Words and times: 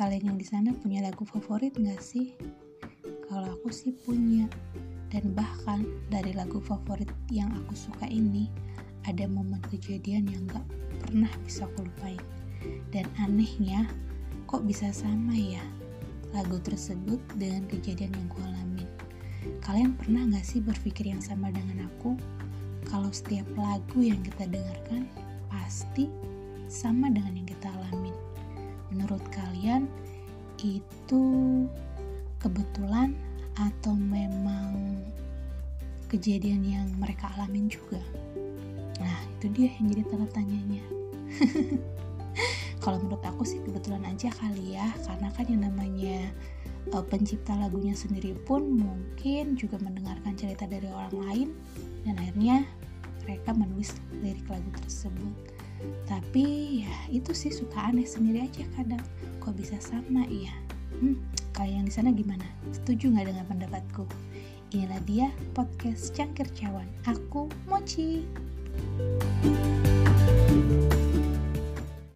Kalian 0.00 0.32
yang 0.32 0.40
di 0.40 0.48
sana 0.48 0.72
punya 0.72 1.04
lagu 1.04 1.28
favorit 1.28 1.76
nggak 1.76 2.00
sih? 2.00 2.32
Kalau 3.28 3.52
aku 3.52 3.68
sih 3.68 3.92
punya. 3.92 4.48
Dan 5.12 5.36
bahkan 5.36 5.84
dari 6.08 6.32
lagu 6.32 6.56
favorit 6.56 7.12
yang 7.28 7.52
aku 7.52 7.76
suka 7.76 8.08
ini, 8.08 8.48
ada 9.04 9.28
momen 9.28 9.60
kejadian 9.68 10.24
yang 10.24 10.48
gak 10.48 10.64
pernah 11.04 11.28
bisa 11.44 11.68
aku 11.68 11.84
lupain. 11.84 12.16
Dan 12.96 13.04
anehnya, 13.20 13.84
kok 14.48 14.64
bisa 14.64 14.88
sama 14.88 15.36
ya 15.36 15.60
lagu 16.32 16.56
tersebut 16.64 17.20
dengan 17.36 17.68
kejadian 17.68 18.16
yang 18.16 18.28
ku 18.32 18.40
alamin. 18.40 18.88
Kalian 19.60 20.00
pernah 20.00 20.32
gak 20.32 20.48
sih 20.48 20.64
berpikir 20.64 21.12
yang 21.12 21.20
sama 21.20 21.52
dengan 21.52 21.92
aku? 21.92 22.16
Kalau 22.88 23.12
setiap 23.12 23.52
lagu 23.52 24.00
yang 24.00 24.24
kita 24.24 24.48
dengarkan 24.48 25.04
pasti 25.52 26.08
sama 26.72 27.12
dengan 27.12 27.36
yang 27.36 27.48
kita 27.52 27.68
alamin. 27.68 27.99
Menurut 29.10 29.26
kalian, 29.34 29.90
itu 30.62 31.22
kebetulan 32.38 33.10
atau 33.58 33.90
memang 33.90 35.02
kejadian 36.06 36.62
yang 36.62 36.86
mereka 36.94 37.26
alamin 37.34 37.66
juga? 37.66 37.98
Nah, 39.02 39.18
itu 39.34 39.50
dia 39.50 39.74
yang 39.82 39.90
jadi 39.90 40.06
tanda 40.06 40.30
tanyanya. 40.30 40.86
Kalau 42.86 43.02
menurut 43.02 43.18
aku 43.26 43.42
sih 43.42 43.58
kebetulan 43.66 44.06
aja 44.06 44.30
kali 44.30 44.78
ya, 44.78 44.86
karena 45.02 45.26
kan 45.34 45.44
yang 45.50 45.66
namanya 45.66 46.30
uh, 46.94 47.02
pencipta 47.02 47.58
lagunya 47.58 47.98
sendiri 47.98 48.38
pun 48.46 48.78
mungkin 48.78 49.58
juga 49.58 49.82
mendengarkan 49.82 50.38
cerita 50.38 50.70
dari 50.70 50.86
orang 50.86 51.18
lain 51.26 51.48
dan 52.06 52.14
akhirnya 52.14 52.62
mereka 53.26 53.58
menulis 53.58 53.90
lirik 54.22 54.46
lagu 54.46 54.70
tersebut. 54.86 55.49
Tapi 56.06 56.80
ya 56.84 56.94
itu 57.08 57.32
sih 57.32 57.52
suka 57.52 57.90
aneh 57.90 58.06
sendiri 58.06 58.46
aja 58.46 58.64
kadang. 58.76 59.02
Kok 59.40 59.56
bisa 59.56 59.76
sama 59.80 60.26
ya? 60.28 60.52
Hmm, 61.00 61.16
kalian 61.56 61.84
yang 61.84 61.86
di 61.88 61.94
sana 61.94 62.10
gimana? 62.12 62.44
Setuju 62.74 63.14
nggak 63.14 63.32
dengan 63.32 63.46
pendapatku? 63.48 64.04
Inilah 64.70 65.00
dia 65.08 65.28
podcast 65.56 66.14
Cangkir 66.14 66.46
Cawan. 66.54 66.86
Aku 67.08 67.50
Mochi. 67.66 68.22
thank 69.42 69.56
you 69.66 69.79